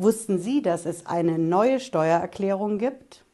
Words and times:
Wussten 0.00 0.38
Sie, 0.38 0.62
dass 0.62 0.86
es 0.86 1.06
eine 1.06 1.40
neue 1.40 1.80
Steuererklärung 1.80 2.78
gibt? 2.78 3.24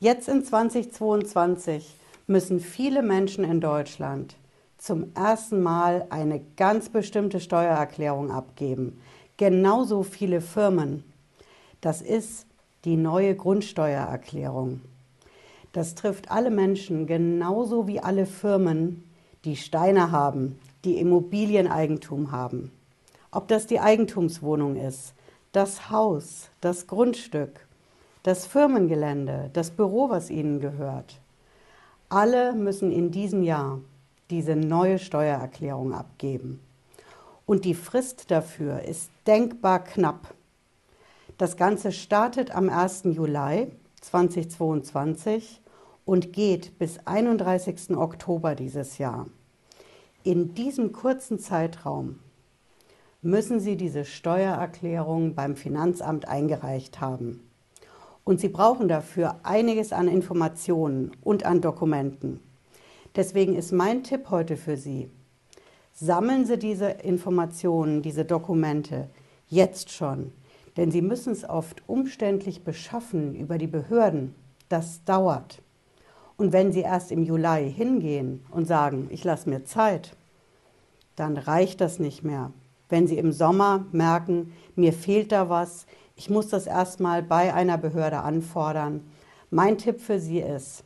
Jetzt 0.00 0.26
in 0.26 0.42
2022 0.42 1.94
müssen 2.26 2.60
viele 2.60 3.02
Menschen 3.02 3.44
in 3.44 3.60
Deutschland 3.60 4.34
zum 4.78 5.12
ersten 5.14 5.62
Mal 5.62 6.06
eine 6.08 6.40
ganz 6.56 6.88
bestimmte 6.88 7.40
Steuererklärung 7.40 8.30
abgeben. 8.30 9.02
Genauso 9.36 10.02
viele 10.02 10.40
Firmen. 10.40 11.04
Das 11.82 12.00
ist 12.00 12.46
die 12.86 12.96
neue 12.96 13.36
Grundsteuererklärung. 13.36 14.80
Das 15.74 15.94
trifft 15.94 16.30
alle 16.30 16.50
Menschen 16.50 17.06
genauso 17.06 17.86
wie 17.86 18.00
alle 18.00 18.24
Firmen, 18.24 19.04
die 19.44 19.56
Steine 19.56 20.10
haben, 20.10 20.58
die 20.86 20.96
Immobilieneigentum 20.96 22.32
haben. 22.32 22.72
Ob 23.30 23.46
das 23.48 23.66
die 23.66 23.80
Eigentumswohnung 23.80 24.76
ist, 24.76 25.12
das 25.52 25.90
Haus, 25.90 26.50
das 26.60 26.86
Grundstück, 26.86 27.66
das 28.22 28.46
Firmengelände, 28.46 29.50
das 29.52 29.70
Büro, 29.70 30.10
was 30.10 30.30
ihnen 30.30 30.60
gehört. 30.60 31.20
Alle 32.08 32.52
müssen 32.52 32.92
in 32.92 33.10
diesem 33.10 33.42
Jahr 33.42 33.80
diese 34.30 34.56
neue 34.56 34.98
Steuererklärung 34.98 35.94
abgeben. 35.94 36.60
Und 37.46 37.64
die 37.64 37.74
Frist 37.74 38.30
dafür 38.30 38.82
ist 38.82 39.10
denkbar 39.26 39.84
knapp. 39.84 40.34
Das 41.38 41.56
Ganze 41.56 41.92
startet 41.92 42.50
am 42.50 42.68
1. 42.68 43.04
Juli 43.04 43.72
2022 44.00 45.62
und 46.04 46.32
geht 46.32 46.78
bis 46.78 46.98
31. 47.06 47.96
Oktober 47.96 48.54
dieses 48.54 48.98
Jahr. 48.98 49.26
In 50.24 50.54
diesem 50.54 50.92
kurzen 50.92 51.38
Zeitraum 51.38 52.18
müssen 53.22 53.58
Sie 53.58 53.76
diese 53.76 54.04
Steuererklärung 54.04 55.34
beim 55.34 55.56
Finanzamt 55.56 56.28
eingereicht 56.28 57.00
haben. 57.00 57.40
Und 58.22 58.40
Sie 58.40 58.48
brauchen 58.48 58.88
dafür 58.88 59.40
einiges 59.42 59.92
an 59.92 60.06
Informationen 60.06 61.12
und 61.22 61.44
an 61.44 61.60
Dokumenten. 61.60 62.40
Deswegen 63.16 63.56
ist 63.56 63.72
mein 63.72 64.04
Tipp 64.04 64.30
heute 64.30 64.56
für 64.56 64.76
Sie, 64.76 65.10
sammeln 65.92 66.44
Sie 66.44 66.58
diese 66.58 66.90
Informationen, 66.90 68.02
diese 68.02 68.24
Dokumente 68.24 69.08
jetzt 69.48 69.90
schon, 69.90 70.32
denn 70.76 70.92
Sie 70.92 71.02
müssen 71.02 71.32
es 71.32 71.48
oft 71.48 71.82
umständlich 71.88 72.62
beschaffen 72.62 73.34
über 73.34 73.58
die 73.58 73.66
Behörden. 73.66 74.34
Das 74.68 75.02
dauert. 75.04 75.60
Und 76.36 76.52
wenn 76.52 76.70
Sie 76.70 76.82
erst 76.82 77.10
im 77.10 77.24
Juli 77.24 77.72
hingehen 77.72 78.44
und 78.52 78.66
sagen, 78.66 79.08
ich 79.10 79.24
lasse 79.24 79.50
mir 79.50 79.64
Zeit, 79.64 80.14
dann 81.16 81.36
reicht 81.36 81.80
das 81.80 81.98
nicht 81.98 82.22
mehr. 82.22 82.52
Wenn 82.88 83.06
Sie 83.06 83.18
im 83.18 83.32
Sommer 83.32 83.86
merken, 83.92 84.52
mir 84.76 84.92
fehlt 84.92 85.32
da 85.32 85.48
was, 85.48 85.86
ich 86.16 86.30
muss 86.30 86.48
das 86.48 86.66
erstmal 86.66 87.22
bei 87.22 87.54
einer 87.54 87.78
Behörde 87.78 88.20
anfordern. 88.20 89.02
Mein 89.50 89.78
Tipp 89.78 90.00
für 90.00 90.18
Sie 90.18 90.40
ist, 90.40 90.84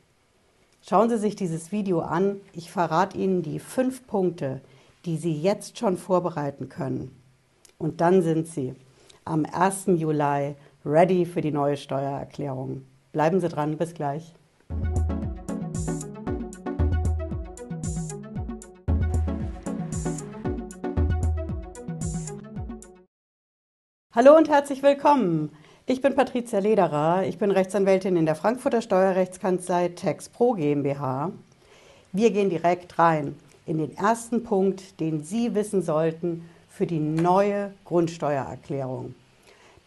Schauen 0.84 1.08
Sie 1.08 1.18
sich 1.18 1.36
dieses 1.36 1.70
Video 1.70 2.00
an. 2.00 2.40
Ich 2.52 2.72
verrate 2.72 3.16
Ihnen 3.16 3.42
die 3.42 3.60
fünf 3.60 4.04
Punkte, 4.08 4.60
die 5.04 5.16
Sie 5.16 5.32
jetzt 5.32 5.78
schon 5.78 5.96
vorbereiten 5.96 6.68
können. 6.68 7.16
Und 7.78 8.00
dann 8.00 8.20
sind 8.22 8.48
Sie 8.48 8.74
am 9.24 9.46
1. 9.46 9.86
Juli 9.86 10.56
ready 10.84 11.24
für 11.24 11.40
die 11.40 11.52
neue 11.52 11.76
Steuererklärung. 11.76 12.82
Bleiben 13.12 13.38
Sie 13.38 13.48
dran, 13.48 13.76
bis 13.76 13.94
gleich. 13.94 14.34
Hallo 24.14 24.36
und 24.36 24.50
herzlich 24.50 24.82
willkommen. 24.82 25.56
Ich 25.86 26.02
bin 26.02 26.14
Patricia 26.14 26.58
Lederer, 26.58 27.24
ich 27.26 27.38
bin 27.38 27.50
Rechtsanwältin 27.50 28.14
in 28.14 28.26
der 28.26 28.34
Frankfurter 28.34 28.82
Steuerrechtskanzlei 28.82 29.88
TaxPro 29.88 30.52
GmbH. 30.52 31.32
Wir 32.12 32.30
gehen 32.30 32.50
direkt 32.50 32.98
rein 32.98 33.36
in 33.64 33.78
den 33.78 33.96
ersten 33.96 34.44
Punkt, 34.44 35.00
den 35.00 35.24
Sie 35.24 35.54
wissen 35.54 35.80
sollten 35.80 36.46
für 36.68 36.84
die 36.84 36.98
neue 36.98 37.72
Grundsteuererklärung. 37.86 39.14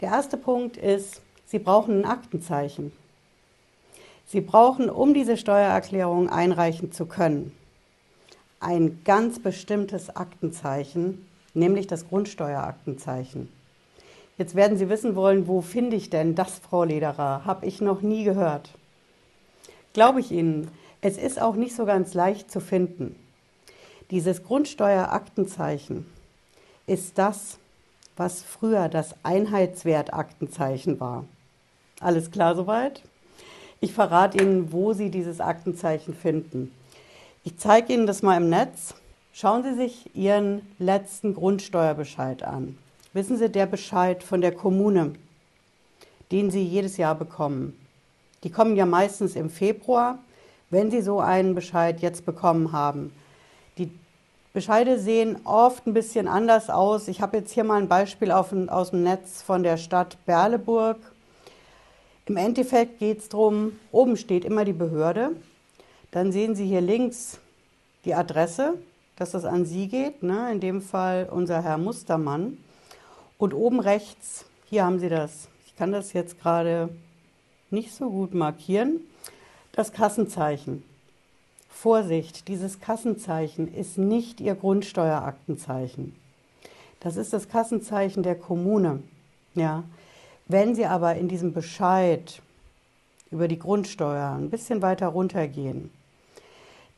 Der 0.02 0.10
erste 0.10 0.38
Punkt 0.38 0.76
ist, 0.76 1.22
Sie 1.46 1.60
brauchen 1.60 2.00
ein 2.00 2.06
Aktenzeichen. 2.06 2.94
Sie 4.26 4.42
brauchen, 4.42 4.90
um 4.90 5.14
diese 5.14 5.38
Steuererklärung 5.38 6.32
einreichen 6.32 6.92
zu 6.92 7.06
können, 7.06 7.56
ein 8.60 9.02
ganz 9.06 9.38
bestimmtes 9.38 10.16
Aktenzeichen, 10.16 11.28
nämlich 11.54 11.86
das 11.86 12.08
Grundsteueraktenzeichen. 12.08 13.55
Jetzt 14.38 14.56
werden 14.56 14.78
Sie 14.78 14.90
wissen 14.90 15.16
wollen, 15.16 15.48
wo 15.48 15.62
finde 15.62 15.96
ich 15.96 16.10
denn 16.10 16.36
das, 16.36 16.60
Frau 16.60 16.84
Lederer? 16.84 17.46
Habe 17.46 17.66
ich 17.66 17.80
noch 17.80 18.02
nie 18.02 18.26
gehört. 18.26 18.72
Glaube 19.94 20.20
ich 20.20 20.32
Ihnen, 20.32 20.70
es 21.00 21.18
ist 21.18 21.42
auch 21.42 21.56
nicht 21.56 21.76
so 21.76 21.86
ganz 21.86 22.14
leicht 22.14 22.52
zu 22.52 22.60
finden. 22.60 23.16
Dieses 24.12 24.44
Grundsteueraktenzeichen 24.44 26.06
ist 26.86 27.18
das, 27.18 27.60
was 28.18 28.44
früher 28.44 28.90
das 28.90 29.16
Einheitswertaktenzeichen 29.24 31.00
war. 31.00 31.26
Alles 32.02 32.30
klar 32.30 32.56
soweit? 32.56 33.04
Ich 33.80 33.94
verrate 33.94 34.38
Ihnen, 34.38 34.72
wo 34.74 34.94
Sie 34.94 35.10
dieses 35.10 35.40
Aktenzeichen 35.40 36.14
finden. 36.14 36.72
Ich 37.46 37.58
zeige 37.58 37.94
Ihnen 37.94 38.06
das 38.06 38.22
mal 38.22 38.38
im 38.38 38.50
Netz. 38.50 38.96
Schauen 39.32 39.64
Sie 39.64 39.76
sich 39.76 40.16
Ihren 40.16 40.62
letzten 40.78 41.36
Grundsteuerbescheid 41.36 42.44
an. 42.44 42.78
Wissen 43.16 43.38
Sie, 43.38 43.50
der 43.50 43.66
Bescheid 43.66 44.24
von 44.24 44.42
der 44.42 44.52
Kommune, 44.52 45.14
den 46.34 46.52
Sie 46.52 46.62
jedes 46.62 46.98
Jahr 46.98 47.16
bekommen, 47.16 47.74
die 48.44 48.50
kommen 48.50 48.76
ja 48.76 48.86
meistens 48.86 49.38
im 49.38 49.50
Februar, 49.50 50.20
wenn 50.70 50.92
Sie 50.92 51.00
so 51.00 51.22
einen 51.22 51.56
Bescheid 51.56 52.02
jetzt 52.02 52.26
bekommen 52.26 52.74
haben. 52.74 53.14
Die 53.78 53.90
Bescheide 54.52 55.00
sehen 55.00 55.38
oft 55.46 55.88
ein 55.88 55.94
bisschen 55.94 56.28
anders 56.28 56.70
aus. 56.70 57.08
Ich 57.08 57.22
habe 57.22 57.38
jetzt 57.38 57.54
hier 57.54 57.64
mal 57.64 57.82
ein 57.82 57.88
Beispiel 57.88 58.32
aus 58.32 58.50
dem 58.50 59.04
Netz 59.04 59.42
von 59.42 59.64
der 59.64 59.78
Stadt 59.78 60.18
Berleburg. 60.26 60.98
Im 62.26 62.36
Endeffekt 62.36 63.00
geht 63.00 63.20
es 63.20 63.30
darum, 63.30 63.80
oben 63.94 64.18
steht 64.18 64.44
immer 64.44 64.66
die 64.66 64.74
Behörde. 64.74 65.32
Dann 66.12 66.34
sehen 66.34 66.54
Sie 66.54 66.66
hier 66.66 66.82
links 66.82 67.40
die 68.04 68.14
Adresse, 68.14 68.74
dass 69.16 69.32
das 69.32 69.46
an 69.46 69.64
Sie 69.64 69.88
geht, 69.88 70.22
ne? 70.22 70.52
in 70.52 70.60
dem 70.60 70.82
Fall 70.82 71.30
unser 71.32 71.64
Herr 71.64 71.78
Mustermann. 71.78 72.58
Und 73.38 73.54
oben 73.54 73.80
rechts, 73.80 74.46
hier 74.70 74.86
haben 74.86 75.00
Sie 75.00 75.10
das. 75.10 75.48
Ich 75.66 75.76
kann 75.76 75.92
das 75.92 76.14
jetzt 76.14 76.40
gerade 76.40 76.90
nicht 77.70 77.94
so 77.94 78.10
gut 78.10 78.34
markieren. 78.34 79.02
Das 79.74 79.92
Kassenzeichen. 79.92 80.84
Vorsicht, 81.70 82.48
dieses 82.48 82.80
Kassenzeichen 82.80 83.74
ist 83.74 83.98
nicht 83.98 84.40
Ihr 84.40 84.56
Grundsteueraktenzeichen. 84.56 86.16
Das 87.02 87.18
ist 87.18 87.34
das 87.34 87.50
Kassenzeichen 87.50 88.24
der 88.24 88.36
Kommune. 88.36 89.04
Ja. 89.54 89.84
Wenn 90.48 90.74
Sie 90.74 90.86
aber 90.86 91.16
in 91.16 91.28
diesem 91.28 91.54
Bescheid 91.54 92.42
über 93.32 93.48
die 93.48 93.60
Grundsteuer 93.60 94.36
ein 94.38 94.50
bisschen 94.50 94.82
weiter 94.82 95.08
runtergehen, 95.08 95.92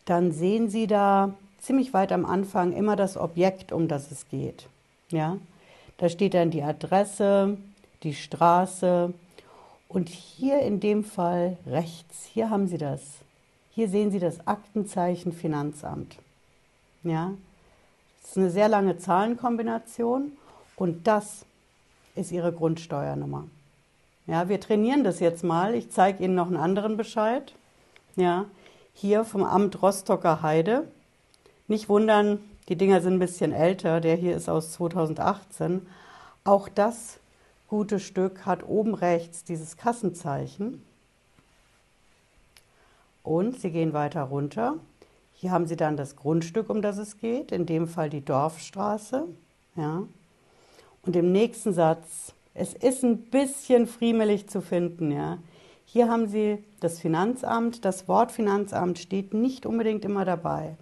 dann 0.06 0.32
sehen 0.32 0.70
Sie 0.70 0.86
da 0.86 1.34
ziemlich 1.60 1.94
weit 1.94 2.12
am 2.12 2.26
Anfang 2.26 2.74
immer 2.74 2.96
das 2.96 3.18
Objekt, 3.18 3.72
um 3.72 3.88
das 3.88 4.12
es 4.12 4.30
geht. 4.30 4.68
Ja. 5.10 5.38
Da 5.98 6.10
steht 6.10 6.34
dann 6.34 6.52
die 6.52 6.64
Adresse, 6.64 7.58
die 8.04 8.14
Straße 8.14 9.14
und 9.88 10.10
hier 10.10 10.60
in 10.60 10.80
dem 10.80 11.04
Fall 11.04 11.58
rechts, 11.66 12.26
hier 12.32 12.50
haben 12.50 12.68
Sie 12.68 12.78
das. 12.78 13.02
Hier 13.72 13.90
sehen 13.90 14.12
Sie 14.12 14.20
das 14.20 14.48
Aktenzeichen 14.48 15.32
Finanzamt. 15.32 16.18
Ja, 17.04 17.34
das 18.22 18.32
ist 18.32 18.38
eine 18.38 18.50
sehr 18.50 18.68
lange 18.68 18.98
Zahlenkombination 18.98 20.34
und 20.76 21.08
das 21.08 21.46
ist 22.16 22.32
Ihre 22.32 22.52
Grundsteuernummer. 22.52 23.48
Ja, 24.26 24.50
wir 24.50 24.60
trainieren 24.60 25.04
das 25.04 25.20
jetzt 25.20 25.44
mal. 25.44 25.74
Ich 25.74 25.90
zeige 25.90 26.24
Ihnen 26.24 26.36
noch 26.36 26.48
einen 26.48 26.58
anderen 26.58 26.98
Bescheid. 26.98 27.54
Ja, 28.16 28.46
hier 28.94 29.24
vom 29.24 29.44
Amt 29.44 29.82
Rostocker 29.82 30.42
Heide. 30.42 30.88
Nicht 31.68 31.88
wundern, 31.88 32.40
die 32.70 32.76
Dinger 32.76 33.02
sind 33.02 33.14
ein 33.14 33.20
bisschen 33.20 33.54
älter. 33.54 34.02
Der 34.02 34.16
hier 34.16 34.36
ist 34.36 34.50
aus 34.50 34.72
2018. 34.74 35.86
Auch 36.44 36.70
das 36.70 37.20
gute 37.68 38.00
Stück 38.00 38.46
hat 38.46 38.68
oben 38.68 38.94
rechts 38.94 39.44
dieses 39.44 39.78
Kassenzeichen. 39.78 40.84
Und 43.24 43.60
Sie 43.60 43.72
gehen 43.72 43.94
weiter 43.94 44.24
runter. 44.24 44.76
Hier 45.34 45.52
haben 45.52 45.68
Sie 45.68 45.76
dann 45.76 45.98
das 45.98 46.16
Grundstück, 46.16 46.70
um 46.70 46.82
das 46.82 46.98
es 46.98 47.20
geht, 47.20 47.52
in 47.52 47.66
dem 47.66 47.88
Fall 47.88 48.10
die 48.10 48.24
Dorfstraße. 48.24 49.26
Ja. 49.76 50.04
Und 51.06 51.16
im 51.16 51.32
nächsten 51.32 51.74
Satz, 51.74 52.34
es 52.54 52.74
ist 52.74 53.04
ein 53.04 53.18
bisschen 53.18 53.86
friemelig 53.86 54.50
zu 54.50 54.62
finden. 54.62 55.12
Ja. 55.12 55.38
Hier 55.86 56.10
haben 56.10 56.28
Sie 56.28 56.64
das 56.80 57.00
Finanzamt. 57.00 57.86
Das 57.86 58.08
Wort 58.08 58.32
Finanzamt 58.32 59.00
steht 59.00 59.34
nicht 59.34 59.66
unbedingt 59.66 60.04
immer 60.04 60.26
dabei 60.26 60.76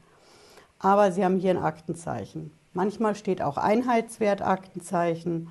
aber 0.80 1.12
Sie 1.12 1.24
haben 1.24 1.38
hier 1.38 1.52
ein 1.52 1.64
Aktenzeichen. 1.64 2.52
Manchmal 2.74 3.16
steht 3.16 3.42
auch 3.42 3.58
Einheitswert 3.58 4.42
Aktenzeichen 4.42 5.50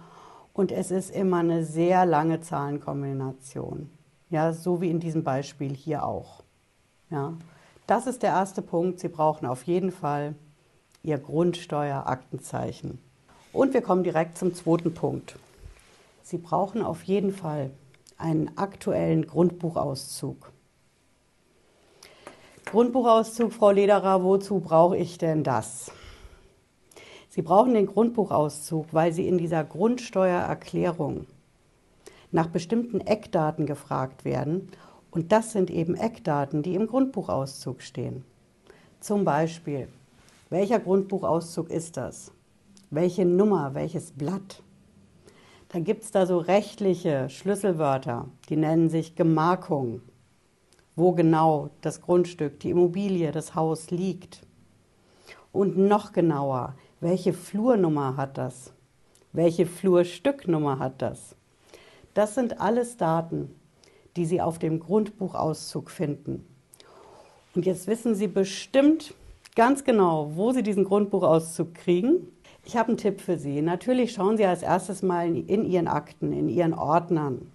und 0.53 0.71
es 0.73 0.91
ist 0.91 1.11
immer 1.11 1.38
eine 1.38 1.65
sehr 1.65 2.06
lange 2.06 2.41
Zahlenkombination. 2.41 3.91
Ja, 4.31 4.53
so 4.53 4.81
wie 4.81 4.91
in 4.91 5.00
diesem 5.00 5.25
Beispiel 5.25 5.75
hier 5.75 6.05
auch. 6.05 6.43
Ja, 7.11 7.35
das 7.87 8.06
ist 8.06 8.23
der 8.23 8.31
erste 8.31 8.62
Punkt. 8.62 9.00
Sie 9.00 9.09
brauchen 9.09 9.47
auf 9.47 9.65
jeden 9.65 9.93
Fall 9.93 10.35
Ihr 11.03 11.19
Grundsteueraktenzeichen. 11.19 12.99
Und 13.53 13.75
wir 13.75 13.82
kommen 13.82 14.03
direkt 14.03 14.38
zum 14.38 14.55
zweiten 14.55 14.94
Punkt. 14.94 15.38
Sie 16.23 16.38
brauchen 16.38 16.82
auf 16.82 17.03
jeden 17.05 17.32
Fall 17.32 17.71
einen 18.17 18.56
aktuellen 18.56 19.26
Grundbuchauszug. 19.26 20.50
Grundbuchauszug, 22.75 23.53
Frau 23.53 23.71
Lederer, 23.71 24.25
wozu 24.25 24.59
brauche 24.59 24.97
ich 24.97 25.17
denn 25.17 25.44
das? 25.44 25.93
Sie 27.29 27.41
brauchen 27.41 27.73
den 27.73 27.87
Grundbuchauszug, 27.87 28.87
weil 28.91 29.12
Sie 29.12 29.29
in 29.29 29.38
dieser 29.38 29.62
Grundsteuererklärung 29.62 31.29
nach 32.32 32.49
bestimmten 32.49 33.00
Eckdaten 33.00 33.67
gefragt 33.67 34.25
werden. 34.25 34.73
Und 35.12 35.31
das 35.31 35.53
sind 35.53 35.71
eben 35.71 35.94
Eckdaten, 35.94 36.65
die 36.65 36.75
im 36.75 36.88
Grundbuchauszug 36.88 37.81
stehen. 37.81 38.25
Zum 38.99 39.25
Beispiel, 39.25 39.87
welcher 40.50 40.81
Grundbuchauszug 40.81 41.71
ist 41.71 41.97
das? 41.97 42.32
Welche 42.91 43.25
Nummer, 43.25 43.76
welches 43.76 44.11
Blatt? 44.11 44.65
Dann 45.69 45.85
gibt 45.85 46.03
es 46.03 46.11
da 46.11 46.26
so 46.26 46.38
rechtliche 46.38 47.31
Schlüsselwörter, 47.31 48.26
die 48.49 48.56
nennen 48.56 48.88
sich 48.91 49.15
Gemarkung, 49.15 50.00
wo 50.96 51.12
genau 51.12 51.70
das 51.81 52.00
Grundstück, 52.00 52.61
die 52.61 52.70
Immobilie, 52.70 53.32
das 53.32 53.55
Haus 53.55 53.91
liegt. 53.91 54.46
Und 55.52 55.76
noch 55.76 56.12
genauer, 56.12 56.75
welche 57.00 57.32
Flurnummer 57.32 58.17
hat 58.17 58.38
das? 58.38 58.73
Welche 59.32 59.67
Flurstücknummer 59.67 60.79
hat 60.79 61.02
das? 61.02 61.37
Das 62.14 62.35
sind 62.35 62.61
alles 62.61 62.96
Daten, 62.96 63.55
die 64.17 64.26
Sie 64.26 64.41
auf 64.41 64.58
dem 64.58 64.79
Grundbuchauszug 64.79 65.91
finden. 65.91 66.46
Und 67.55 67.67
jetzt 67.67 67.87
wissen 67.87 68.14
Sie 68.14 68.29
bestimmt 68.29 69.14
ganz 69.56 69.85
genau, 69.85 70.31
wo 70.35 70.52
Sie 70.52 70.62
diesen 70.62 70.85
Grundbuchauszug 70.85 71.75
kriegen. 71.75 72.29
Ich 72.64 72.76
habe 72.76 72.88
einen 72.88 72.97
Tipp 72.97 73.20
für 73.20 73.38
Sie. 73.38 73.61
Natürlich 73.61 74.12
schauen 74.12 74.37
Sie 74.37 74.44
als 74.44 74.62
erstes 74.62 75.02
mal 75.02 75.37
in 75.37 75.64
Ihren 75.64 75.88
Akten, 75.88 76.32
in 76.32 76.49
Ihren 76.49 76.75
Ordnern, 76.75 77.50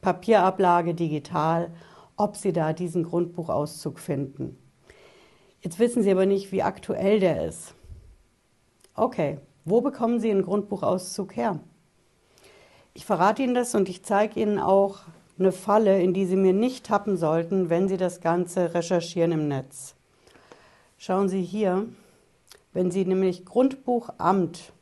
Papierablage, 0.00 0.94
digital, 0.94 1.70
ob 2.22 2.36
Sie 2.36 2.52
da 2.52 2.72
diesen 2.72 3.02
Grundbuchauszug 3.02 3.98
finden. 3.98 4.56
Jetzt 5.60 5.80
wissen 5.80 6.04
Sie 6.04 6.10
aber 6.12 6.24
nicht, 6.24 6.52
wie 6.52 6.62
aktuell 6.62 7.18
der 7.18 7.44
ist. 7.46 7.74
Okay, 8.94 9.38
wo 9.64 9.80
bekommen 9.80 10.20
Sie 10.20 10.30
einen 10.30 10.42
Grundbuchauszug 10.42 11.34
her? 11.34 11.58
Ich 12.94 13.04
verrate 13.04 13.42
Ihnen 13.42 13.54
das 13.54 13.74
und 13.74 13.88
ich 13.88 14.04
zeige 14.04 14.38
Ihnen 14.38 14.60
auch 14.60 15.00
eine 15.36 15.50
Falle, 15.50 16.00
in 16.00 16.14
die 16.14 16.26
Sie 16.26 16.36
mir 16.36 16.52
nicht 16.52 16.86
tappen 16.86 17.16
sollten, 17.16 17.70
wenn 17.70 17.88
Sie 17.88 17.96
das 17.96 18.20
Ganze 18.20 18.72
recherchieren 18.72 19.32
im 19.32 19.48
Netz. 19.48 19.96
Schauen 20.98 21.28
Sie 21.28 21.42
hier, 21.42 21.86
wenn 22.72 22.92
Sie 22.92 23.04
nämlich 23.04 23.44
Grundbuchamt 23.44 24.72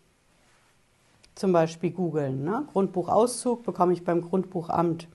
zum 1.35 1.53
Beispiel 1.53 1.91
googeln, 1.91 2.45
ne? 2.45 2.67
Grundbuchauszug 2.73 3.63
bekomme 3.63 3.95
ich 3.95 4.05
beim 4.05 4.21
Grundbuchamt, 4.21 5.09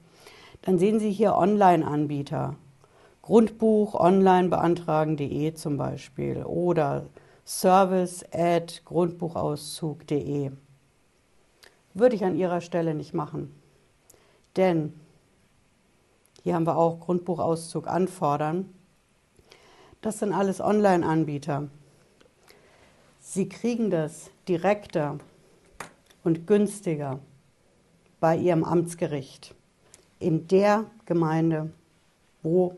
dann 0.66 0.80
sehen 0.80 1.00
Sie 1.00 1.12
hier 1.12 1.36
Online-Anbieter. 1.36 2.56
Grundbuch 3.22 3.94
online 3.94 4.50
beantragen.de 4.50 5.54
zum 5.54 5.78
Beispiel 5.78 6.44
oder 6.44 7.06
service 7.46 8.26
at 8.32 8.82
grundbuchauszug.de. 8.86 10.52
Würde 11.94 12.16
ich 12.16 12.26
an 12.26 12.36
Ihrer 12.36 12.62
Stelle 12.62 12.96
nicht 12.96 13.14
machen. 13.14 13.54
Denn 14.58 14.94
hier 16.44 16.56
haben 16.56 16.66
wir 16.66 16.78
auch 16.78 17.00
Grundbuchauszug 17.00 17.88
anfordern. 17.88 18.74
Das 20.02 20.20
sind 20.20 20.34
alles 20.34 20.62
Online-Anbieter. 20.62 21.68
Sie 23.20 23.50
kriegen 23.50 23.92
das 23.92 24.32
direkter 24.48 25.20
und 26.24 26.48
günstiger 26.48 27.20
bei 28.20 28.36
Ihrem 28.36 28.64
Amtsgericht 28.64 29.56
in 30.20 30.48
der 30.48 30.86
Gemeinde, 31.06 31.72
wo 32.44 32.76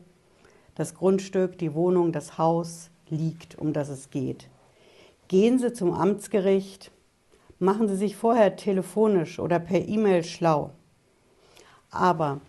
das 0.75 0.93
Grundstück, 0.93 1.57
die 1.57 1.73
Wohnung, 1.73 2.11
das 2.11 2.37
Haus 2.37 2.89
liegt, 3.09 3.57
um 3.57 3.73
das 3.73 3.89
es 3.89 4.09
geht. 4.09 4.47
Gehen 5.27 5.59
Sie 5.59 5.73
zum 5.73 5.93
Amtsgericht, 5.93 6.91
machen 7.59 7.87
Sie 7.87 7.95
sich 7.95 8.15
vorher 8.15 8.55
telefonisch 8.55 9.39
oder 9.39 9.59
per 9.59 9.87
E-Mail 9.87 10.23
schlau. 10.23 10.71
Aber 11.89 12.41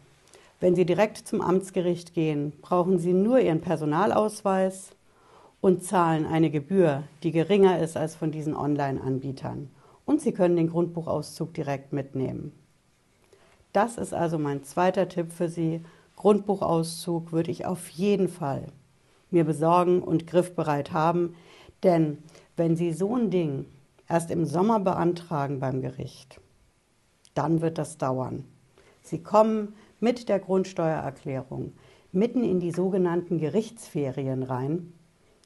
wenn 0.61 0.75
Sie 0.75 0.85
direkt 0.85 1.19
zum 1.19 1.41
Amtsgericht 1.41 2.15
gehen, 2.15 2.53
brauchen 2.61 2.99
Sie 2.99 3.13
nur 3.13 3.41
Ihren 3.41 3.61
Personalausweis 3.61 4.91
und 5.61 5.85
zahlen 5.85 6.27
eine 6.27 6.51
Gebühr, 6.51 7.05
die 7.23 7.33
geringer 7.33 7.79
ist 7.81 7.97
als 7.97 8.15
von 8.15 8.31
diesen 8.31 8.55
Online-Anbietern. 8.55 9.71
Und 10.05 10.21
Sie 10.21 10.33
können 10.33 10.57
den 10.57 10.71
Grundbuchauszug 10.71 11.55
direkt 11.55 11.93
mitnehmen. 11.93 12.53
Das 13.73 13.99
ist 13.99 14.15
also 14.15 14.39
mein 14.39 14.65
zweiter 14.65 15.09
Tipp 15.09 15.33
für 15.33 15.49
Sie. 15.49 15.83
Grundbuchauszug 16.17 17.33
würde 17.33 17.51
ich 17.51 17.67
auf 17.67 17.89
jeden 17.91 18.29
Fall 18.29 18.67
mir 19.31 19.45
besorgen 19.45 20.03
und 20.03 20.27
griffbereit 20.27 20.93
haben, 20.93 21.35
denn 21.83 22.19
wenn 22.57 22.77
Sie 22.77 22.93
so 22.93 23.15
ein 23.15 23.31
Ding 23.31 23.67
erst 24.09 24.31
im 24.31 24.45
Sommer 24.45 24.81
beantragen 24.81 25.61
beim 25.61 25.81
Gericht, 25.81 26.41
dann 27.35 27.61
wird 27.61 27.79
das 27.79 27.99
dauern. 27.99 28.45
Sie 29.03 29.23
kommen 29.23 29.75
mit 30.01 30.29
der 30.29 30.41
Grundsteuererklärung 30.41 31.73
mitten 32.13 32.43
in 32.43 32.61
die 32.61 32.73
sogenannten 32.73 33.39
Gerichtsferien 33.39 34.43
rein. 34.43 34.93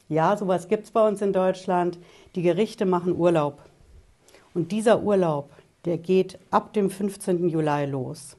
Ja, 0.08 0.36
sowas 0.36 0.68
gibt 0.68 0.84
es 0.84 0.90
bei 0.90 1.06
uns 1.06 1.20
in 1.22 1.32
Deutschland. 1.32 1.98
Die 2.34 2.42
Gerichte 2.42 2.86
machen 2.86 3.16
Urlaub. 3.16 3.62
Und 4.54 4.72
dieser 4.72 5.02
Urlaub, 5.02 5.50
der 5.84 5.98
geht 5.98 6.38
ab 6.50 6.72
dem 6.72 6.90
15. 6.90 7.48
Juli 7.48 7.86
los. 7.86 8.36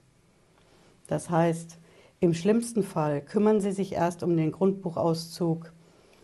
Das 1.07 1.29
heißt, 1.29 1.77
im 2.19 2.33
schlimmsten 2.33 2.83
Fall 2.83 3.21
kümmern 3.21 3.59
Sie 3.59 3.71
sich 3.71 3.93
erst 3.93 4.23
um 4.23 4.37
den 4.37 4.51
Grundbuchauszug, 4.51 5.73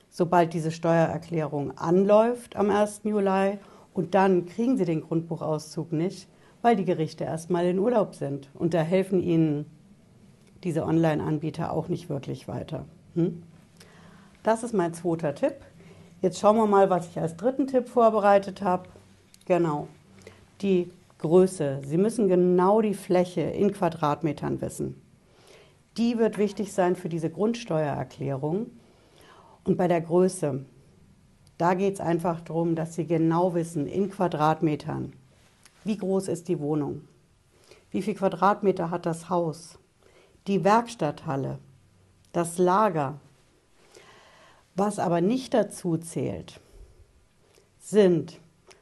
sobald 0.10 0.54
diese 0.54 0.72
Steuererklärung 0.72 1.78
anläuft 1.78 2.56
am 2.56 2.70
1. 2.70 3.02
Juli 3.04 3.58
und 3.94 4.16
dann 4.16 4.46
kriegen 4.46 4.78
Sie 4.78 4.86
den 4.86 5.02
Grundbuchauszug 5.02 5.92
nicht, 5.92 6.30
weil 6.62 6.76
die 6.76 6.86
Gerichte 6.86 7.26
erstmal 7.26 7.66
in 7.66 7.80
Urlaub 7.80 8.16
sind. 8.16 8.50
Und 8.54 8.74
da 8.74 8.82
helfen 8.82 9.22
Ihnen 9.22 9.66
diese 10.64 10.86
Online-Anbieter 10.86 11.74
auch 11.74 11.90
nicht 11.90 12.10
wirklich 12.10 12.48
weiter. 12.48 12.86
Hm? 13.16 13.44
Das 14.44 14.64
ist 14.64 14.74
mein 14.74 14.94
zweiter 14.94 15.36
Tipp. 15.36 15.56
Jetzt 16.22 16.40
schauen 16.40 16.58
wir 16.58 16.68
mal, 16.68 16.90
was 16.90 17.08
ich 17.10 17.20
als 17.20 17.36
dritten 17.36 17.68
Tipp 17.68 17.88
vorbereitet 17.88 18.62
habe. 18.62 18.90
Genau, 19.46 19.88
die 20.62 20.92
Größe. 21.20 21.82
Sie 21.86 21.98
müssen 21.98 22.28
genau 22.28 22.82
die 22.82 22.94
Fläche 22.94 23.42
in 23.42 23.72
Quadratmetern 23.72 24.62
wissen. 24.62 25.02
Die 25.98 26.18
wird 26.18 26.38
wichtig 26.38 26.74
sein 26.74 26.96
für 26.96 27.10
diese 27.10 27.30
Grundsteuererklärung. 27.30 28.68
Und 29.66 29.78
bei 29.78 29.88
der 29.90 30.02
Größe, 30.02 30.66
da 31.58 31.74
geht 31.74 31.96
es 31.96 32.00
einfach 32.00 32.40
darum, 32.42 32.76
dass 32.76 32.96
Sie 32.96 33.06
genau 33.06 33.54
wissen, 33.54 33.86
in 33.86 34.10
Quadratmetern, 34.10 35.14
wie 35.84 35.98
groß 35.98 36.30
ist 36.30 36.48
die 36.48 36.60
Wohnung, 36.60 37.02
wie 37.92 38.02
viel 38.02 38.16
Quadratmeter 38.16 38.90
hat 38.90 39.06
das 39.06 39.30
Haus, 39.30 39.78
die 40.48 40.64
Werkstatthalle, 40.64 41.60
das 42.32 42.58
Lager. 42.58 43.20
Was 44.76 45.00
aber 45.00 45.20
nicht 45.20 45.54
dazu 45.54 45.98
zählt, 45.98 46.62
sind 47.80 48.40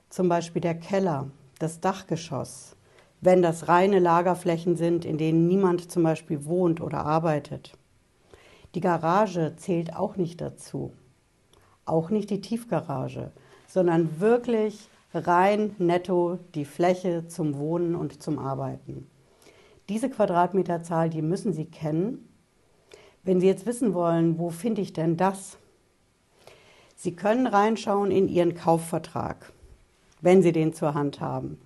zum 0.09 0.29
Beispiel 0.29 0.61
der 0.61 0.75
Keller, 0.75 1.31
das 1.59 1.79
Dachgeschoss, 1.79 2.75
wenn 3.21 3.41
das 3.41 3.67
reine 3.67 3.99
Lagerflächen 3.99 4.75
sind, 4.75 5.05
in 5.05 5.17
denen 5.17 5.47
niemand 5.47 5.91
zum 5.91 6.03
Beispiel 6.03 6.45
wohnt 6.45 6.81
oder 6.81 7.05
arbeitet. 7.05 7.73
Die 8.75 8.81
Garage 8.81 9.55
zählt 9.57 9.95
auch 9.95 10.17
nicht 10.17 10.41
dazu 10.41 10.91
auch 11.87 12.09
nicht 12.09 12.29
die 12.29 12.41
Tiefgarage, 12.41 13.31
sondern 13.67 14.19
wirklich 14.19 14.89
rein 15.13 15.75
netto 15.79 16.37
die 16.53 16.65
Fläche 16.65 17.27
zum 17.27 17.57
Wohnen 17.57 17.95
und 17.95 18.21
zum 18.21 18.37
Arbeiten. 18.37 19.07
Diese 19.89 20.09
Quadratmeterzahl, 20.09 21.09
die 21.09 21.21
müssen 21.21 21.53
Sie 21.53 21.65
kennen. 21.65 22.27
Wenn 23.23 23.39
Sie 23.39 23.47
jetzt 23.47 23.65
wissen 23.65 23.93
wollen, 23.93 24.37
wo 24.37 24.49
finde 24.49 24.81
ich 24.81 24.93
denn 24.93 25.17
das? 25.17 25.57
Sie 26.95 27.15
können 27.15 27.47
reinschauen 27.47 28.11
in 28.11 28.27
Ihren 28.27 28.53
Kaufvertrag, 28.53 29.53
wenn 30.21 30.41
Sie 30.41 30.51
den 30.51 30.73
zur 30.73 30.93
Hand 30.93 31.19
haben, 31.21 31.59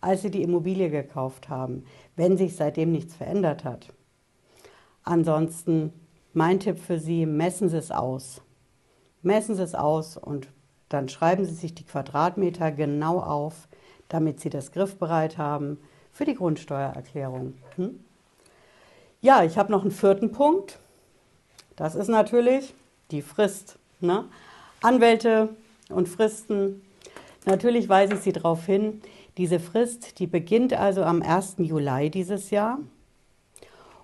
als 0.00 0.22
Sie 0.22 0.30
die 0.30 0.42
Immobilie 0.42 0.90
gekauft 0.90 1.48
haben, 1.48 1.84
wenn 2.16 2.36
sich 2.36 2.56
seitdem 2.56 2.92
nichts 2.92 3.14
verändert 3.14 3.64
hat. 3.64 3.88
Ansonsten 5.02 5.92
mein 6.32 6.60
Tipp 6.60 6.78
für 6.78 6.98
Sie, 6.98 7.26
messen 7.26 7.68
Sie 7.68 7.78
es 7.78 7.90
aus 7.90 8.40
messen 9.24 9.56
Sie 9.56 9.62
es 9.62 9.74
aus 9.74 10.16
und 10.16 10.48
dann 10.88 11.08
schreiben 11.08 11.44
Sie 11.44 11.54
sich 11.54 11.74
die 11.74 11.84
Quadratmeter 11.84 12.70
genau 12.70 13.18
auf, 13.18 13.68
damit 14.08 14.40
Sie 14.40 14.50
das 14.50 14.70
griffbereit 14.70 15.38
haben, 15.38 15.78
für 16.12 16.24
die 16.24 16.34
Grundsteuererklärung. 16.34 17.54
Hm? 17.76 17.98
Ja, 19.20 19.42
ich 19.42 19.58
habe 19.58 19.72
noch 19.72 19.82
einen 19.82 19.90
vierten 19.90 20.30
Punkt. 20.30 20.78
Das 21.74 21.94
ist 21.94 22.08
natürlich 22.08 22.74
die 23.10 23.22
Frist. 23.22 23.78
Ne? 24.00 24.26
Anwälte 24.82 25.48
und 25.88 26.08
Fristen. 26.08 26.82
Natürlich 27.46 27.88
weise 27.90 28.14
ich 28.14 28.20
Sie 28.20 28.32
darauf 28.32 28.64
hin, 28.64 29.02
diese 29.36 29.60
Frist, 29.60 30.18
die 30.18 30.26
beginnt 30.26 30.72
also 30.72 31.02
am 31.02 31.20
1. 31.20 31.56
Juli 31.58 32.08
dieses 32.08 32.50
Jahr. 32.50 32.78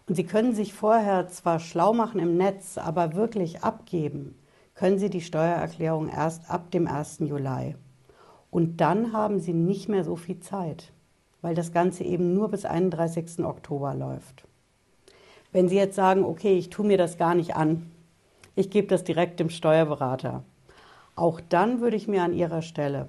Und 0.06 0.14
Sie 0.14 0.24
können 0.24 0.54
sich 0.54 0.74
vorher 0.74 1.28
zwar 1.28 1.58
schlau 1.58 1.94
machen 1.94 2.20
im 2.20 2.36
Netz, 2.36 2.76
aber 2.76 3.14
wirklich 3.14 3.62
abgeben 3.62 4.34
können 4.74 4.98
Sie 4.98 5.10
die 5.10 5.20
Steuererklärung 5.20 6.08
erst 6.08 6.50
ab 6.50 6.70
dem 6.70 6.86
1. 6.86 7.20
Juli. 7.20 7.76
Und 8.50 8.78
dann 8.80 9.12
haben 9.12 9.38
Sie 9.38 9.52
nicht 9.52 9.88
mehr 9.88 10.04
so 10.04 10.16
viel 10.16 10.40
Zeit, 10.40 10.92
weil 11.42 11.54
das 11.54 11.72
Ganze 11.72 12.04
eben 12.04 12.34
nur 12.34 12.48
bis 12.48 12.64
31. 12.64 13.44
Oktober 13.44 13.94
läuft. 13.94 14.44
Wenn 15.52 15.68
Sie 15.68 15.76
jetzt 15.76 15.96
sagen, 15.96 16.24
okay, 16.24 16.56
ich 16.56 16.70
tue 16.70 16.86
mir 16.86 16.98
das 16.98 17.18
gar 17.18 17.34
nicht 17.34 17.56
an, 17.56 17.90
ich 18.54 18.70
gebe 18.70 18.86
das 18.86 19.04
direkt 19.04 19.38
dem 19.38 19.50
Steuerberater, 19.50 20.44
auch 21.14 21.40
dann 21.40 21.80
würde 21.80 21.96
ich 21.96 22.08
mir 22.08 22.22
an 22.22 22.32
Ihrer 22.32 22.62
Stelle 22.62 23.08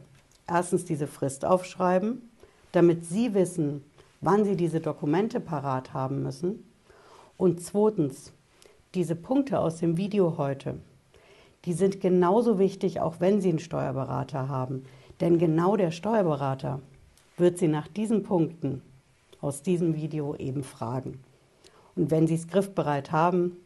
erstens 0.51 0.85
diese 0.85 1.07
Frist 1.07 1.45
aufschreiben, 1.45 2.29
damit 2.71 3.05
Sie 3.05 3.33
wissen, 3.33 3.83
wann 4.19 4.45
Sie 4.45 4.55
diese 4.55 4.79
Dokumente 4.79 5.39
parat 5.39 5.93
haben 5.93 6.21
müssen. 6.21 6.63
Und 7.37 7.61
zweitens, 7.61 8.33
diese 8.93 9.15
Punkte 9.15 9.59
aus 9.59 9.77
dem 9.77 9.97
Video 9.97 10.37
heute, 10.37 10.79
die 11.65 11.73
sind 11.73 12.01
genauso 12.01 12.59
wichtig, 12.59 12.99
auch 12.99 13.19
wenn 13.19 13.41
Sie 13.41 13.49
einen 13.49 13.59
Steuerberater 13.59 14.49
haben. 14.49 14.83
Denn 15.19 15.37
genau 15.37 15.77
der 15.77 15.91
Steuerberater 15.91 16.81
wird 17.37 17.57
Sie 17.57 17.67
nach 17.67 17.87
diesen 17.87 18.23
Punkten 18.23 18.81
aus 19.39 19.61
diesem 19.61 19.95
Video 19.95 20.35
eben 20.35 20.63
fragen. 20.63 21.19
Und 21.95 22.11
wenn 22.11 22.27
Sie 22.27 22.35
es 22.35 22.47
griffbereit 22.47 23.11
haben, 23.11 23.57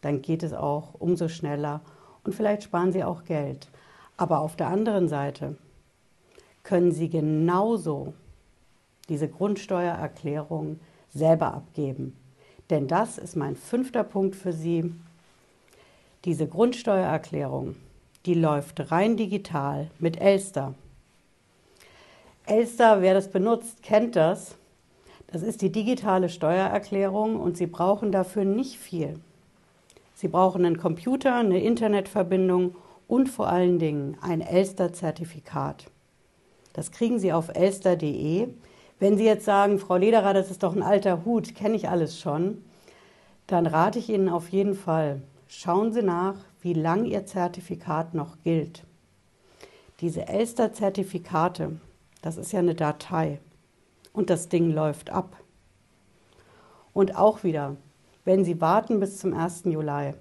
dann 0.00 0.22
geht 0.22 0.42
es 0.42 0.52
auch 0.52 0.94
umso 0.98 1.28
schneller 1.28 1.80
und 2.24 2.34
vielleicht 2.34 2.64
sparen 2.64 2.92
Sie 2.92 3.04
auch 3.04 3.24
Geld. 3.24 3.68
Aber 4.16 4.40
auf 4.40 4.56
der 4.56 4.68
anderen 4.68 5.08
Seite 5.08 5.56
können 6.68 6.92
Sie 6.92 7.08
genauso 7.08 8.12
diese 9.08 9.26
Grundsteuererklärung 9.26 10.78
selber 11.08 11.54
abgeben. 11.54 12.14
Denn 12.68 12.86
das 12.86 13.16
ist 13.16 13.36
mein 13.36 13.56
fünfter 13.56 14.04
Punkt 14.04 14.36
für 14.36 14.52
Sie. 14.52 14.92
Diese 16.26 16.46
Grundsteuererklärung, 16.46 17.76
die 18.26 18.34
läuft 18.34 18.92
rein 18.92 19.16
digital 19.16 19.90
mit 19.98 20.20
Elster. 20.20 20.74
Elster, 22.44 23.00
wer 23.00 23.14
das 23.14 23.30
benutzt, 23.30 23.82
kennt 23.82 24.14
das. 24.14 24.54
Das 25.28 25.40
ist 25.40 25.62
die 25.62 25.72
digitale 25.72 26.28
Steuererklärung 26.28 27.40
und 27.40 27.56
Sie 27.56 27.66
brauchen 27.66 28.12
dafür 28.12 28.44
nicht 28.44 28.76
viel. 28.76 29.18
Sie 30.14 30.28
brauchen 30.28 30.66
einen 30.66 30.76
Computer, 30.76 31.36
eine 31.36 31.62
Internetverbindung 31.62 32.74
und 33.06 33.30
vor 33.30 33.48
allen 33.48 33.78
Dingen 33.78 34.18
ein 34.20 34.42
Elster-Zertifikat. 34.42 35.90
Das 36.78 36.92
kriegen 36.92 37.18
Sie 37.18 37.32
auf 37.32 37.48
elster.de. 37.48 38.50
Wenn 39.00 39.16
Sie 39.16 39.24
jetzt 39.24 39.44
sagen, 39.44 39.80
Frau 39.80 39.96
Lederer, 39.96 40.32
das 40.32 40.48
ist 40.48 40.62
doch 40.62 40.76
ein 40.76 40.82
alter 40.84 41.24
Hut, 41.24 41.56
kenne 41.56 41.74
ich 41.74 41.88
alles 41.88 42.20
schon, 42.20 42.62
dann 43.48 43.66
rate 43.66 43.98
ich 43.98 44.08
Ihnen 44.08 44.28
auf 44.28 44.50
jeden 44.50 44.76
Fall, 44.76 45.20
schauen 45.48 45.92
Sie 45.92 46.02
nach, 46.02 46.36
wie 46.60 46.74
lang 46.74 47.04
Ihr 47.04 47.26
Zertifikat 47.26 48.14
noch 48.14 48.36
gilt. 48.44 48.84
Diese 49.98 50.28
Elster-Zertifikate, 50.28 51.80
das 52.22 52.36
ist 52.36 52.52
ja 52.52 52.60
eine 52.60 52.76
Datei 52.76 53.40
und 54.12 54.30
das 54.30 54.48
Ding 54.48 54.70
läuft 54.70 55.10
ab. 55.10 55.36
Und 56.92 57.16
auch 57.16 57.42
wieder, 57.42 57.74
wenn 58.24 58.44
Sie 58.44 58.60
warten 58.60 59.00
bis 59.00 59.18
zum 59.18 59.34
1. 59.34 59.64
Juli, 59.64 60.14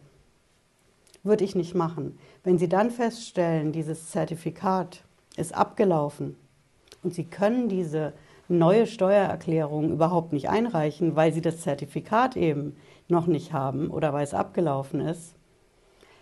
würde 1.22 1.44
ich 1.44 1.54
nicht 1.54 1.76
machen. 1.76 2.18
Wenn 2.44 2.58
Sie 2.58 2.68
dann 2.68 2.90
feststellen, 2.90 3.72
dieses 3.74 4.10
Zertifikat 4.10 5.04
ist 5.36 5.54
abgelaufen 5.54 6.36
und 7.08 7.14
Sie 7.14 7.24
können 7.24 7.70
diese 7.70 8.12
neue 8.50 8.86
Steuererklärung 8.86 9.94
überhaupt 9.94 10.34
nicht 10.34 10.50
einreichen, 10.50 11.16
weil 11.16 11.32
Sie 11.32 11.40
das 11.40 11.62
Zertifikat 11.62 12.36
eben 12.36 12.76
noch 13.08 13.28
nicht 13.28 13.54
haben 13.54 13.90
oder 13.90 14.12
weil 14.12 14.26
es 14.26 14.34
abgelaufen 14.34 15.00
ist, 15.00 15.34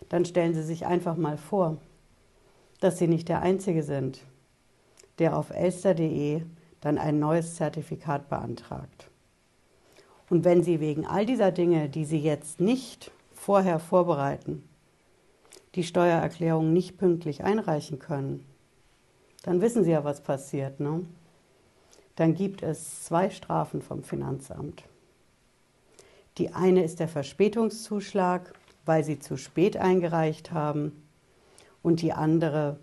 dann 0.09 0.25
stellen 0.25 0.53
Sie 0.53 0.61
sich 0.61 0.85
einfach 0.85 1.17
mal 1.17 1.37
vor, 1.37 1.77
dass 2.81 2.99
Sie 2.99 3.07
nicht 3.07 3.29
der 3.29 3.41
Einzige 3.41 3.81
sind, 3.81 4.19
der 5.17 5.35
auf 5.35 5.49
elster.de 5.49 6.43
dann 6.81 6.99
ein 6.99 7.17
neues 7.17 7.55
Zertifikat 7.55 8.29
beantragt. 8.29 9.09
Und 10.29 10.45
wenn 10.45 10.61
Sie 10.61 10.79
wegen 10.79 11.07
all 11.07 11.25
dieser 11.25 11.51
Dinge, 11.51 11.89
die 11.89 12.05
Sie 12.05 12.19
jetzt 12.19 12.59
nicht 12.59 13.09
vorher 13.33 13.79
vorbereiten, 13.79 14.61
die 15.73 15.83
Steuererklärung 15.83 16.73
nicht 16.73 16.99
pünktlich 16.99 17.43
einreichen 17.43 17.97
können, 17.97 18.45
dann 19.45 19.61
wissen 19.61 19.83
Sie 19.83 19.91
ja, 19.91 20.03
was 20.03 20.21
passiert. 20.21 20.79
Ne? 20.79 21.05
Dann 22.15 22.33
gibt 22.33 22.63
es 22.63 23.03
zwei 23.03 23.29
Strafen 23.29 23.83
vom 23.83 24.01
Finanzamt. 24.01 24.83
Die 26.39 26.51
eine 26.53 26.83
ist 26.83 26.99
der 26.99 27.07
Verspätungszuschlag, 27.07 28.53
weil 28.85 29.03
Sie 29.03 29.19
zu 29.19 29.37
spät 29.37 29.77
eingereicht 29.77 30.51
haben. 30.51 31.03
Und 31.83 32.01
die 32.01 32.11
andere 32.11 32.79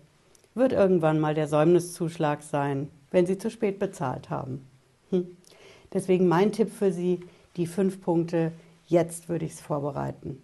wird 0.55 0.71
irgendwann 0.71 1.19
mal 1.19 1.33
der 1.33 1.49
Säumniszuschlag 1.49 2.41
sein, 2.41 2.89
wenn 3.11 3.25
Sie 3.25 3.37
zu 3.37 3.51
spät 3.51 3.77
bezahlt 3.77 4.29
haben. 4.29 4.65
Hm. 5.09 5.35
Deswegen 5.91 6.29
mein 6.29 6.53
Tipp 6.53 6.71
für 6.71 6.93
Sie, 6.93 7.19
die 7.57 7.67
fünf 7.67 8.01
Punkte, 8.01 8.53
jetzt 8.87 9.27
würde 9.27 9.43
ich 9.43 9.51
es 9.51 9.61
vorbereiten 9.61 10.41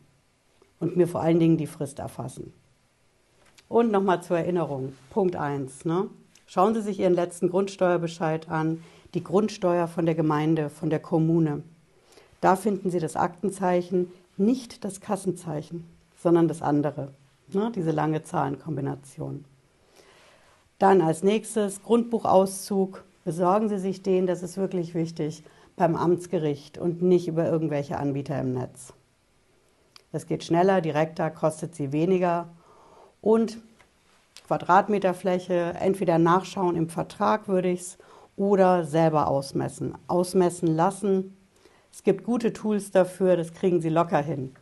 und 0.81 0.97
mir 0.97 1.07
vor 1.07 1.21
allen 1.21 1.39
Dingen 1.39 1.55
die 1.55 1.65
Frist 1.65 1.99
erfassen. 1.99 2.51
Und 3.69 3.91
nochmal 3.91 4.23
zur 4.23 4.39
Erinnerung, 4.39 4.93
Punkt 5.11 5.35
1. 5.35 5.85
Ne? 5.85 6.09
Schauen 6.47 6.73
Sie 6.73 6.81
sich 6.81 6.99
Ihren 6.99 7.13
letzten 7.13 7.51
Grundsteuerbescheid 7.51 8.49
an, 8.49 8.83
die 9.13 9.23
Grundsteuer 9.23 9.87
von 9.87 10.07
der 10.07 10.15
Gemeinde, 10.15 10.71
von 10.71 10.89
der 10.89 10.99
Kommune. 10.99 11.61
Da 12.41 12.55
finden 12.55 12.89
Sie 12.89 12.99
das 12.99 13.15
Aktenzeichen, 13.15 14.11
nicht 14.37 14.83
das 14.83 15.01
Kassenzeichen, 15.01 15.85
sondern 16.17 16.47
das 16.47 16.63
andere, 16.63 17.09
ne? 17.53 17.71
diese 17.75 17.91
lange 17.91 18.23
Zahlenkombination. 18.23 19.45
Dann 20.79 21.01
als 21.01 21.21
nächstes 21.21 21.83
Grundbuchauszug. 21.83 23.03
Besorgen 23.23 23.69
Sie 23.69 23.77
sich 23.77 24.01
den, 24.01 24.25
das 24.25 24.41
ist 24.41 24.57
wirklich 24.57 24.95
wichtig, 24.95 25.43
beim 25.75 25.95
Amtsgericht 25.95 26.79
und 26.79 27.03
nicht 27.03 27.27
über 27.27 27.45
irgendwelche 27.45 27.99
Anbieter 27.99 28.39
im 28.39 28.53
Netz. 28.53 28.93
Das 30.11 30.25
geht 30.25 30.43
schneller, 30.43 30.81
direkter, 30.81 31.29
kostet 31.29 31.75
Sie 31.75 31.91
weniger 31.91 32.47
und 33.21 33.57
Quadratmeterfläche 34.47 35.75
entweder 35.79 36.17
nachschauen 36.17 36.75
im 36.75 36.89
Vertrag 36.89 37.47
würde 37.47 37.69
ich 37.69 37.81
es 37.81 37.97
oder 38.35 38.85
selber 38.85 39.27
ausmessen. 39.27 39.97
Ausmessen 40.07 40.75
lassen. 40.75 41.37
Es 41.91 42.03
gibt 42.03 42.23
gute 42.23 42.53
Tools 42.53 42.91
dafür, 42.91 43.35
das 43.35 43.53
kriegen 43.53 43.81
Sie 43.81 43.89
locker 43.89 44.21
hin. 44.21 44.55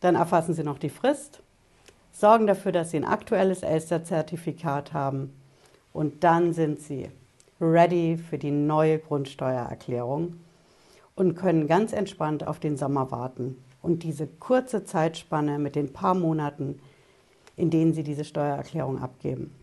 Dann 0.00 0.14
erfassen 0.14 0.54
Sie 0.54 0.62
noch 0.62 0.78
die 0.78 0.90
Frist, 0.90 1.40
sorgen 2.12 2.46
dafür, 2.46 2.70
dass 2.70 2.90
Sie 2.90 2.98
ein 2.98 3.04
aktuelles 3.04 3.62
Elster-Zertifikat 3.62 4.92
haben 4.92 5.32
und 5.92 6.22
dann 6.22 6.52
sind 6.52 6.80
Sie 6.80 7.08
ready 7.60 8.18
für 8.18 8.36
die 8.36 8.50
neue 8.50 8.98
Grundsteuererklärung 8.98 10.38
und 11.14 11.34
können 11.34 11.66
ganz 11.66 11.92
entspannt 11.92 12.46
auf 12.46 12.60
den 12.60 12.76
Sommer 12.76 13.10
warten 13.10 13.56
und 13.80 14.02
diese 14.02 14.26
kurze 14.26 14.84
Zeitspanne 14.84 15.58
mit 15.58 15.76
den 15.76 15.92
paar 15.92 16.14
Monaten, 16.14 16.80
in 17.56 17.70
denen 17.70 17.92
Sie 17.92 18.02
diese 18.02 18.24
Steuererklärung 18.24 19.00
abgeben. 19.00 19.54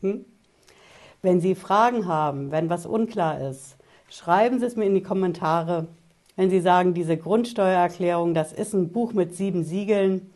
Hm? 0.00 0.24
Wenn 1.22 1.40
Sie 1.40 1.54
Fragen 1.54 2.06
haben, 2.06 2.50
wenn 2.50 2.68
was 2.68 2.86
unklar 2.86 3.40
ist, 3.40 3.76
schreiben 4.10 4.60
Sie 4.60 4.66
es 4.66 4.76
mir 4.76 4.84
in 4.84 4.94
die 4.94 5.02
Kommentare. 5.02 5.86
Wenn 6.36 6.50
Sie 6.50 6.60
sagen, 6.60 6.94
diese 6.94 7.16
Grundsteuererklärung, 7.16 8.34
das 8.34 8.52
ist 8.52 8.74
ein 8.74 8.90
Buch 8.90 9.12
mit 9.12 9.34
sieben 9.34 9.64
Siegeln 9.64 10.30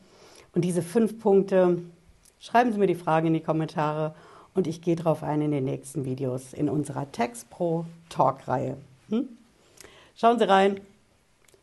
und 0.55 0.64
diese 0.64 0.83
fünf 0.83 1.19
Punkte, 1.21 1.83
schreiben 2.40 2.73
Sie 2.73 2.78
mir 2.78 2.87
die 2.87 2.95
Fragen 2.95 3.28
in 3.28 3.35
die 3.35 3.40
Kommentare 3.40 4.14
und 4.55 4.67
ich 4.67 4.81
gehe 4.81 4.97
darauf 4.97 5.23
ein 5.23 5.43
in 5.43 5.50
den 5.50 5.64
nächsten 5.64 6.05
Videos 6.05 6.52
in 6.52 6.69
unserer 6.69 7.11
TextPro 7.12 7.85
Talk-Reihe. 8.09 8.76
Hm? 9.11 9.28
Schauen 10.17 10.38
Sie 10.38 10.49
rein. 10.49 10.81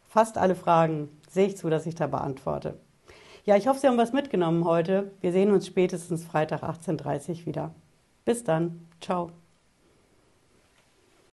Fast 0.07 0.37
alle 0.37 0.55
Fragen 0.55 1.09
sehe 1.29 1.47
ich 1.47 1.57
zu, 1.57 1.69
dass 1.69 1.85
ich 1.85 1.95
da 1.95 2.07
beantworte. 2.07 2.75
Ja, 3.45 3.55
ich 3.55 3.67
hoffe, 3.67 3.79
Sie 3.79 3.87
haben 3.87 3.97
was 3.97 4.11
mitgenommen 4.11 4.65
heute. 4.65 5.11
Wir 5.21 5.31
sehen 5.31 5.51
uns 5.51 5.67
spätestens 5.67 6.25
Freitag 6.25 6.63
18.30 6.63 7.41
Uhr 7.41 7.45
wieder. 7.45 7.75
Bis 8.25 8.43
dann. 8.43 8.87
Ciao. 8.99 9.31